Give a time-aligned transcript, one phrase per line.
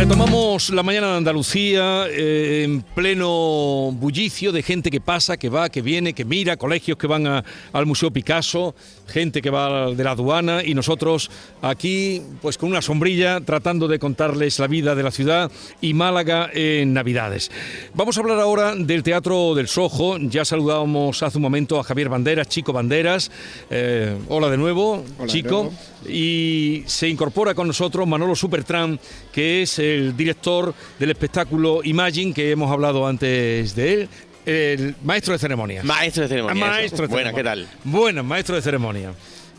[0.00, 5.68] Retomamos la mañana de Andalucía eh, en pleno bullicio de gente que pasa, que va,
[5.68, 7.44] que viene, que mira, colegios que van a-
[7.74, 8.74] al Museo Picasso,
[9.06, 11.30] gente que va de la aduana y nosotros
[11.60, 15.52] aquí pues con una sombrilla tratando de contarles la vida de la ciudad
[15.82, 17.50] y Málaga en Navidades.
[17.92, 20.16] Vamos a hablar ahora del Teatro del Sojo.
[20.16, 23.30] Ya saludábamos hace un momento a Javier Banderas, Chico Banderas.
[23.68, 25.50] Eh, hola de nuevo, Hola de Chico.
[25.64, 25.72] nuevo.
[26.08, 28.98] Y se incorpora con nosotros Manolo Supertram,
[29.32, 34.08] que es el director del espectáculo Imagine, que hemos hablado antes de él,
[34.46, 35.84] el maestro de ceremonias.
[35.84, 36.62] Maestro de ceremonia.
[36.64, 36.70] Eso.
[36.72, 37.68] maestro de Buena, ¿qué tal?
[37.84, 39.12] Bueno, maestro de ceremonia.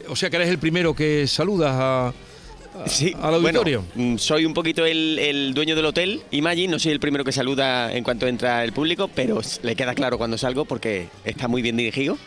[0.09, 2.13] O sea que eres el primero que saludas a, a-
[2.87, 3.83] Sí, al auditorio.
[3.95, 7.23] bueno, mm, soy un poquito el, el dueño del hotel, Imagine, no soy el primero
[7.23, 11.47] que saluda en cuanto entra el público, pero le queda claro cuando salgo porque está
[11.47, 12.17] muy bien dirigido.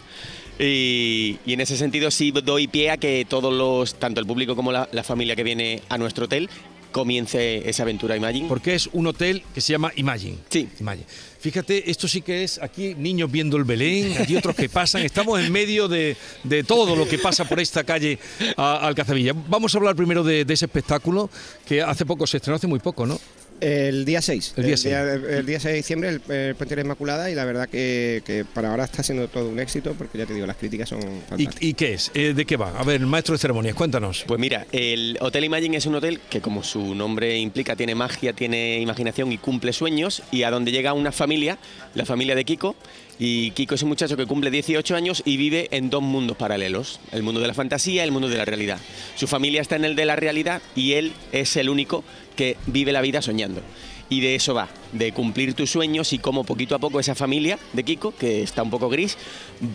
[0.59, 4.55] Y, y en ese sentido sí doy pie a que todos los, tanto el público
[4.55, 6.49] como la, la familia que viene a nuestro hotel,
[6.95, 8.49] comience esa aventura Imagine.
[8.49, 10.39] Porque es un hotel que se llama Imagine.
[10.49, 10.69] Sí.
[10.79, 11.07] Imagine.
[11.41, 15.03] Fíjate, esto sí que es aquí niños viendo el Belén, aquí otros que pasan.
[15.03, 18.19] Estamos en medio de, de todo lo que pasa por esta calle
[18.57, 19.33] a, Alcazabilla.
[19.49, 21.29] Vamos a hablar primero de, de ese espectáculo
[21.67, 23.21] que hace poco se estrenó, hace muy poco, ¿no?
[23.61, 24.55] El día 6.
[24.57, 24.95] El día 6.
[24.95, 28.23] el día 6 de diciembre, el, el Puente de la Inmaculada, y la verdad que,
[28.27, 31.01] que para ahora está siendo todo un éxito, porque ya te digo, las críticas son
[31.01, 31.63] ¿Y, fantásticas.
[31.63, 32.11] y qué es?
[32.15, 32.79] Eh, ¿De qué va?
[32.79, 34.25] A ver, el maestro de ceremonias, cuéntanos.
[34.27, 38.33] Pues mira, el Hotel Imagine es un hotel que como su nombre implica tiene magia,
[38.33, 41.59] tiene imaginación y cumple sueños y a donde llega una familia,
[41.95, 42.77] la familia de Kiko,
[43.19, 47.01] y Kiko es un muchacho que cumple 18 años y vive en dos mundos paralelos,
[47.13, 48.79] el mundo de la fantasía y el mundo de la realidad.
[49.17, 52.05] Su familia está en el de la realidad y él es el único
[52.37, 53.63] que vive la vida soñando.
[54.11, 57.59] Y de eso va, de cumplir tus sueños y cómo poquito a poco esa familia
[57.73, 59.17] de Kiko, que está un poco gris,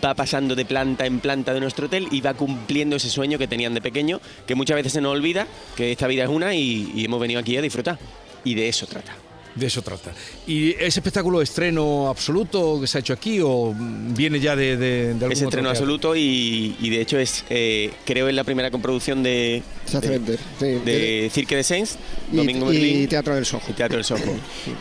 [0.02, 3.48] va pasando de planta en planta de nuestro hotel y va cumpliendo ese sueño que
[3.48, 6.92] tenían de pequeño, que muchas veces se nos olvida, que esta vida es una y,
[6.94, 7.98] y hemos venido aquí a disfrutar.
[8.44, 9.29] Y de eso trata.
[9.54, 10.12] De eso trata.
[10.46, 15.06] ¿Y ese espectáculo estreno absoluto que se ha hecho aquí o viene ya de, de,
[15.08, 18.70] de algún Es estreno absoluto y, y de hecho es, eh, creo, es la primera
[18.70, 20.36] comproducción de, Exactamente.
[20.58, 20.66] sí.
[20.66, 21.98] de, de Cirque de Saints,
[22.32, 23.08] y, Domingo y Merlín.
[23.08, 23.66] Teatro del Sojo.
[23.70, 24.20] y Teatro del Soho.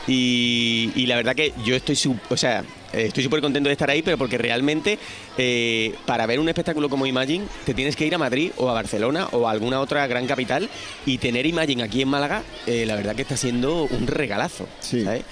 [0.08, 2.64] Y, y la verdad que yo estoy, su- o sea,
[2.94, 4.98] estoy súper contento de estar ahí, pero porque realmente
[5.38, 8.74] eh, para ver un espectáculo como Imagine te tienes que ir a Madrid o a
[8.74, 10.70] Barcelona o a alguna otra gran capital
[11.06, 14.68] y tener Imagine aquí en Málaga, eh, la verdad que está siendo un regalazo.
[14.80, 15.04] Sí.
[15.04, 15.24] ¿sabes?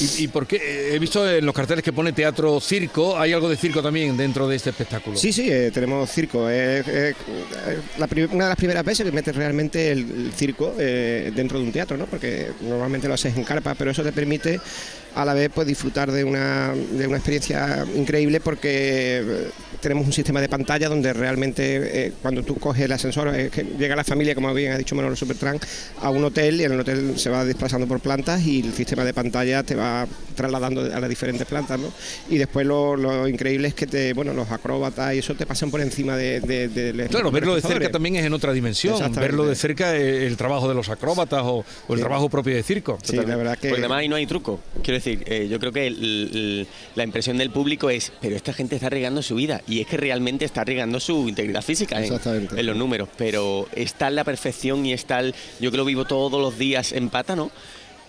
[0.00, 0.56] ¿Y, y por qué?
[0.56, 4.16] Eh, He visto en los carteles que pone teatro circo, hay algo de circo también
[4.16, 5.16] dentro de este espectáculo.
[5.16, 6.48] Sí, sí, eh, tenemos circo.
[6.50, 7.14] Es eh,
[8.08, 11.72] prim- una de las primeras veces que metes realmente el, circo eh, dentro de un
[11.72, 12.06] teatro, ¿no?
[12.06, 14.60] Porque normalmente lo haces en carpa, pero eso te permite
[15.14, 19.50] a la vez pues disfrutar de una, de una experiencia increíble porque eh,
[19.80, 23.94] tenemos un sistema de pantalla donde realmente eh, cuando tú coges el ascensor, que llega
[23.94, 25.60] la familia, como bien ha dicho Manolo Supertran,
[26.00, 29.04] a un hotel y en el hotel se va desplazando por plantas y el sistema
[29.04, 29.83] de pantalla te va
[30.34, 31.92] trasladando a las diferentes plantas, ¿no?
[32.28, 35.70] Y después lo, lo increíble es que te, bueno, los acróbatas y eso te pasan
[35.70, 39.12] por encima de, de, de- Claro, de verlo de cerca también es en otra dimensión.
[39.14, 42.02] Verlo de cerca eh, el trabajo de los acróbatas o, o el Sí.
[42.02, 42.98] trabajo propio de circo.
[43.02, 43.68] Sí, la verdad que...
[43.68, 44.60] Porque además ahí no hay truco.
[44.82, 46.66] Quiero decir, eh, yo creo que el- el-
[46.96, 49.62] la impresión del público es, pero esta gente está arriesgando su vida.
[49.68, 52.58] Y es que realmente está arriesgando su integridad física en, Exactamente.
[52.58, 53.08] en los números.
[53.16, 56.92] Pero está en la perfección y está el- yo que lo vivo todos los días
[56.92, 57.50] en pata, ¿no?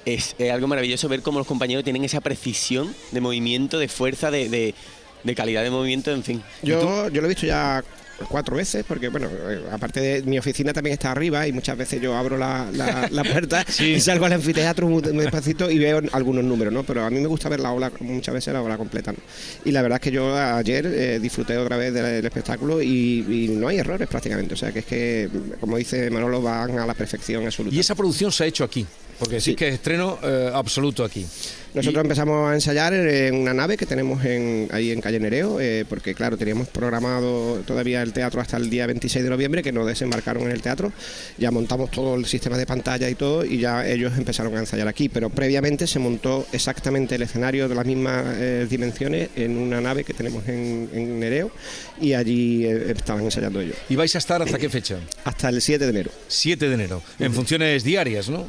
[0.05, 4.29] Es, eh, algo maravilloso ver cómo los compañeros tienen esa precisión de movimiento, de fuerza,
[4.31, 4.75] de, de-
[5.23, 6.43] de calidad de movimiento, en fin.
[6.61, 7.83] Yo, yo lo he visto ya
[8.29, 12.01] cuatro veces, porque bueno, eh, aparte de mi oficina también está arriba y muchas veces
[12.01, 13.93] yo abro la, la- la puerta Sí.
[13.93, 16.83] y salgo al anfiteatro muy, despacito y veo algunos números, ¿no?
[16.83, 19.11] Pero a mí me gusta ver la ola, muchas veces la ola completa.
[19.11, 19.17] ¿no?
[19.65, 23.25] Y la verdad es que yo ayer eh, disfruté otra vez del, del espectáculo y,
[23.27, 24.53] y no hay errores prácticamente.
[24.53, 25.29] O sea que es que,
[25.59, 27.75] como dice Manolo, van a la perfección absoluta.
[27.75, 28.85] Y esa producción se ha hecho aquí,
[29.19, 29.55] porque sí, Sí.
[29.55, 31.25] que es estreno eh, absoluto aquí.
[31.73, 35.59] Nosotros Y- empezamos a ensayar en una nave que tenemos en, ahí en Calle Nereo,
[35.59, 39.71] eh, porque claro, teníamos programado todavía el teatro hasta el día 26 de noviembre, que
[39.71, 40.93] nos desembarcaron en el teatro.
[41.37, 44.87] Ya montamos todo el sistema de pantalla y todo, y ya ellos empezaron a ensayar
[44.87, 45.09] aquí.
[45.09, 50.03] Pero previamente se montó exactamente el escenario de las mismas eh, dimensiones en una nave
[50.03, 51.51] que tenemos en, en Nereo,
[51.99, 53.75] y allí eh, estaban ensayando ellos.
[53.89, 54.97] ¿Y vais a estar hasta qué fecha?
[55.23, 56.11] Hasta el 7 de enero.
[56.27, 58.45] 7 de enero, en funciones diarias, ¿no?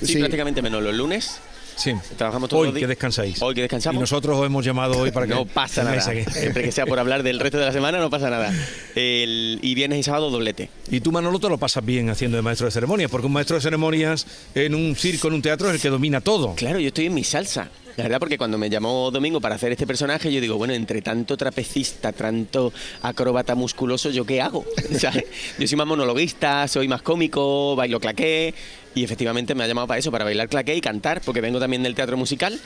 [0.00, 0.18] Sí, Sí.
[0.18, 1.36] prácticamente menos los lunes.
[1.76, 1.92] Sí.
[2.16, 2.82] Trabajamos todos hoy los días.
[2.82, 3.42] que descansáis.
[3.42, 3.96] Hoy que descansamos.
[3.96, 6.00] Y nosotros os hemos llamado hoy para que no pasa nada.
[6.00, 8.52] Siempre que sea por hablar del resto de la semana no pasa nada.
[8.94, 10.70] El, y viernes y sábado doblete.
[10.90, 13.56] Y tú Manolo te lo pasas bien haciendo de maestro de ceremonias, porque un maestro
[13.56, 16.54] de ceremonias en un circo, en un teatro es el que domina todo.
[16.54, 17.70] Claro, yo estoy en mi salsa.
[17.96, 21.02] La verdad, porque cuando me llamó Domingo para hacer este personaje, yo digo, bueno, entre
[21.02, 22.72] tanto trapecista, tanto
[23.02, 24.64] acróbata musculoso, ¿yo qué hago?
[24.98, 25.24] ¿Sabes?
[25.58, 28.54] Yo soy más monologuista, soy más cómico, bailo claqué,
[28.94, 31.82] y efectivamente me ha llamado para eso, para bailar claqué y cantar, porque vengo también
[31.82, 32.60] del teatro musical.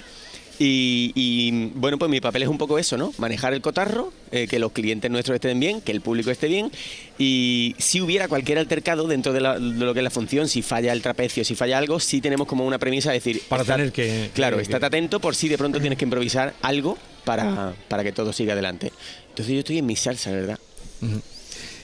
[0.59, 3.13] Y, bueno, pues mi papel es un poco eso, ¿no?
[3.19, 6.71] Manejar el cotarro, eh, que los clientes nuestros estén bien, que el público esté bien.
[7.19, 11.03] Y si hubiera cualquier altercado dentro de, lo que es la función, si falla el
[11.03, 13.43] trapecio, si falla algo, sí tenemos como una premisa de decir...
[13.49, 14.31] Para tener que...
[14.35, 18.13] Claro, que, estate atento por si de pronto tienes que improvisar algo para, para que
[18.13, 18.93] todo siga adelante.
[19.29, 20.59] Entonces yo estoy en mi salsa, ¿verdad?
[21.03, 21.36] Uh -huh.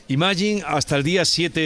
[0.08, 1.60] Imagine hasta el día 7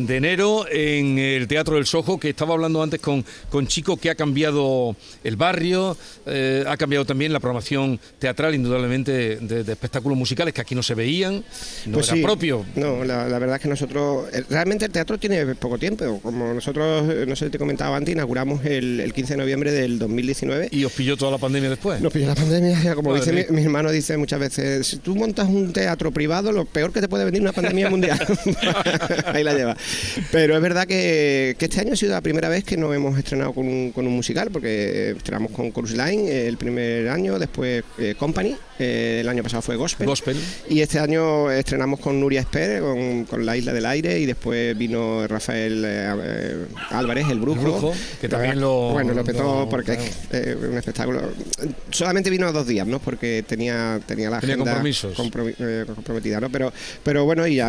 [0.00, 4.10] de enero en el Teatro del Sojo, que estaba hablando antes con, con Chico, que
[4.10, 4.94] ha cambiado
[5.24, 5.96] el barrio,
[6.26, 10.82] eh, ha cambiado también la programación teatral, indudablemente, de, de, espectáculos musicales que aquí no
[10.82, 11.42] se veían,
[11.86, 12.64] no pues era sí, propio.
[12.76, 16.52] No, la, la, verdad es que nosotros, eh, realmente el teatro tiene poco tiempo, como
[16.52, 20.68] nosotros, eh, no sé te comentaba antes, inauguramos el, el 15 de noviembre del 2019.
[20.70, 22.00] ¿Y os pilló toda la pandemia después?
[22.00, 25.16] Nos pilló la pandemia, como Madre dice mi, mi, hermano, dice muchas veces, si tú
[25.16, 28.18] montas un teatro privado, lo peor que te puede venir una pandemia mundial.
[29.26, 29.76] Ahí la lleva.
[30.30, 33.18] Pero es verdad que, que, este año ha sido la primera vez que nos hemos
[33.18, 37.84] estrenado con un, con un musical, porque estrenamos con Cruise Line el primer año, después
[37.98, 40.06] eh, Company, eh, el año pasado fue Gospel.
[40.06, 40.36] Gospel.
[40.68, 44.76] Y este año estrenamos con Nuria Esper, con, con, La Isla del Aire, y después
[44.76, 47.94] vino Rafael eh, Álvarez, el brujo, el brujo.
[48.20, 48.90] que también lo.
[48.90, 51.22] Bueno, lo petó lo, porque es un espectáculo.
[51.90, 52.98] Solamente vino dos días, ¿no?
[52.98, 55.14] Porque tenía, tenía la tenía agenda compromisos.
[55.14, 55.52] Comprom
[55.94, 56.50] comprometida, ¿no?
[56.50, 57.67] Pero, pero bueno, y ya,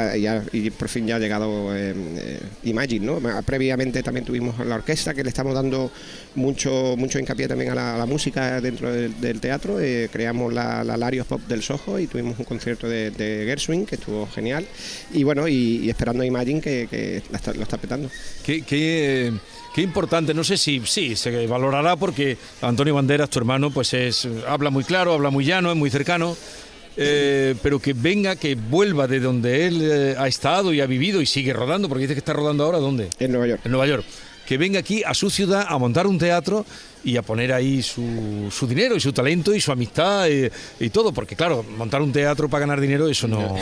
[0.51, 3.19] y por fin ya ha llegado eh, eh, Imagine, ¿no?
[3.43, 5.91] Previamente también tuvimos la orquesta que le estamos dando
[6.35, 9.79] mucho mucho hincapié también a la, música dentro del, teatro.
[9.79, 13.85] Eh, creamos la, la, Larios Pop del Soho y tuvimos un concierto de, de Gershwin
[13.85, 14.65] que estuvo genial.
[15.13, 17.21] Y bueno, y, esperando a Imagine que,
[17.55, 18.09] lo está petando.
[18.43, 19.33] ¿Qué, qué,
[19.73, 24.27] qué importante, no sé si sí, se valorará porque Antonio Banderas, tu hermano, pues es
[24.47, 26.35] habla muy claro, habla muy llano, es muy cercano.
[27.01, 31.21] Eh, pero que venga, que vuelva de donde él eh, ha estado y ha vivido
[31.21, 33.09] y sigue rodando, porque dice que está rodando ahora, ¿dónde?
[33.19, 33.61] En Nueva York.
[33.63, 34.05] En Nueva York.
[34.49, 36.65] Que venga aquí a su ciudad a montar un teatro
[37.03, 40.49] y a poner ahí su, su dinero y su talento y su amistad y,
[40.83, 43.55] y, todo, porque claro, montar un teatro para ganar dinero, eso no.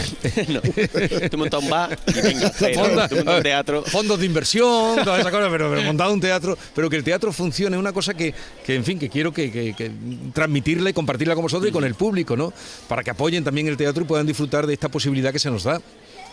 [0.47, 0.61] no.
[1.29, 3.83] Tú montas un bar y venga, Fonda, tú montas un teatro.
[3.83, 7.33] Fondos de inversión, todas esas cosas, pero, pero montar un teatro, pero que el teatro
[7.33, 8.33] funcione, es una cosa que,
[8.65, 9.91] que, en fin, que quiero que, que, que
[10.33, 12.53] transmitirla y compartirla con vosotros y con el público, ¿no?
[12.87, 15.65] Para que apoyen también el teatro y puedan disfrutar de esta posibilidad que se nos
[15.65, 15.81] da.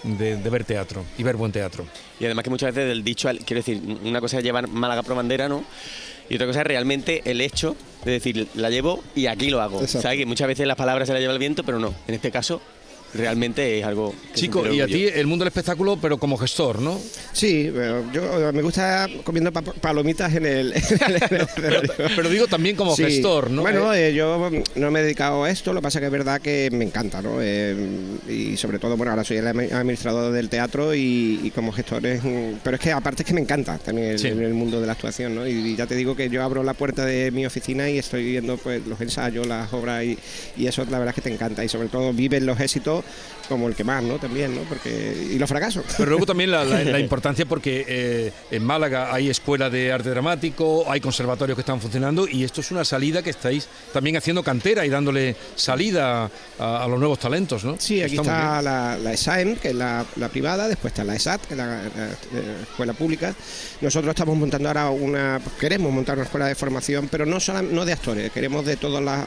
[0.04, 1.86] De, de, ver teatro y ver buen teatro.
[2.20, 5.02] Y además que muchas veces del dicho, al, quiero decir, una cosa es llevar Málaga
[5.02, 5.64] pro bandera, ¿no?
[6.28, 7.74] Y otra cosa es realmente el hecho
[8.04, 9.80] de decir, la llevo y aquí lo hago.
[9.80, 10.02] Exacto.
[10.02, 10.18] ¿Sabes?
[10.18, 11.94] Que muchas veces las palabras se las lleva el viento, pero no.
[12.06, 12.60] En este caso,
[13.14, 14.14] realmente es algo.
[14.34, 17.00] Chico, y a ti el mundo del espectáculo, pero como gestor, ¿no?
[17.32, 17.72] Sí,
[18.12, 20.74] yo me gusta comiendo palomitas en el.
[21.56, 21.80] pero,
[22.16, 23.04] pero, digo también como sí.
[23.04, 23.62] gestor, ¿no?
[23.62, 26.40] Bueno, eh, yo no me he dedicado a esto, lo que pasa que es verdad
[26.40, 27.38] que me encanta, ¿no?
[27.40, 32.04] Eh, y sobre todo, bueno, ahora soy el administrador del teatro y, y, como gestor
[32.06, 32.22] es.
[32.62, 34.28] Pero es que aparte es que me encanta también el, sí.
[34.28, 35.46] el mundo de la actuación, ¿no?
[35.46, 38.24] Y, y, ya te digo que yo abro la puerta de mi oficina y estoy
[38.24, 40.18] viendo pues los ensayos, las obras y,
[40.56, 43.03] y eso la verdad es que te encanta y sobre todo vives los éxitos
[43.48, 44.18] como el que más, ¿no?
[44.18, 44.62] También, ¿no?
[44.62, 45.84] Porque, y los fracasos.
[45.96, 50.10] Pero luego también la, la, la importancia porque eh, en Málaga hay escuela de arte
[50.10, 54.42] dramático, hay conservatorios que están funcionando y esto es una salida que estáis también haciendo
[54.42, 57.76] cantera y dándole salida a, a los nuevos talentos, ¿no?
[57.78, 61.42] Sí, aquí Estamos está la, la, ESAEM, que es la, privada, después está la ESAT,
[61.46, 61.82] que es la,
[62.62, 63.34] escuela pública.
[63.80, 67.84] Nosotros estamos montando ahora una, queremos montar una escuela de formación, pero no, solo, no
[67.84, 69.26] de actores, queremos de todas las,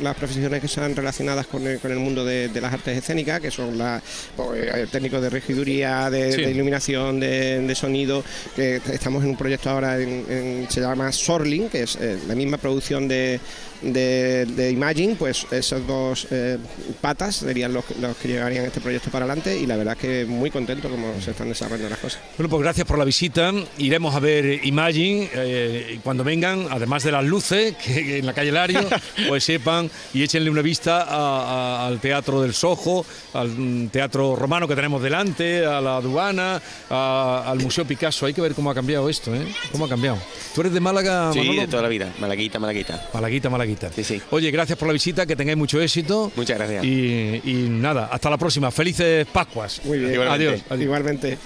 [0.00, 3.40] las profesiones que sean relacionadas con el, con el mundo de, de las artes escénicas,
[3.40, 4.02] que son la,
[4.36, 6.42] pues, técnicos de regiduría, de, sí.
[6.42, 8.22] de iluminación, de, de, sonido,
[8.54, 12.34] que estamos en un proyecto ahora, en, en, se llama Sorling, que es eh, la
[12.34, 13.40] misma producción de,
[13.82, 16.58] de, de, Imagine, pues esos dos eh,
[17.00, 20.50] patas serían los, los, que llegarían este proyecto para adelante y la verdad que muy
[20.50, 22.20] contento como se están desarrollando las cosas.
[22.36, 23.52] Bueno, pues gracias por la visita.
[23.78, 28.52] Iremos a ver Imagine eh, cuando vengan, además de las luces que en la calle
[28.52, 28.80] Lario,
[29.28, 33.04] pues sepan y échenle una vista a, a, al Teatro del Sojo,
[33.34, 38.26] al Teatro Romano que tenemos delante, a la aduana, a, al Museo Picasso.
[38.26, 39.46] Hay que ver cómo ha cambiado esto, ¿eh?
[39.72, 40.18] ¿Cómo ha cambiado?
[40.54, 41.32] ¿Tú eres de Málaga?
[41.32, 41.60] Sí, Manolo?
[41.60, 42.12] de toda la vida.
[42.18, 43.08] Malaguita, Malaguita.
[43.12, 43.65] Malaguita, Malaguita.
[43.94, 44.22] Sí, sí.
[44.30, 46.30] Oye, gracias por la visita, que tengáis mucho éxito.
[46.36, 46.84] Muchas gracias.
[46.84, 48.70] Y, y nada, hasta la próxima.
[48.70, 49.80] Felices Pascuas.
[49.84, 50.12] Muy bien.
[50.12, 50.48] Igualmente.
[50.48, 50.62] Adiós.
[50.68, 50.82] adiós.
[50.82, 51.38] Igualmente.